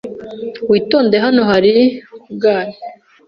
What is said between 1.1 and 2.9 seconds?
hano hari cougars.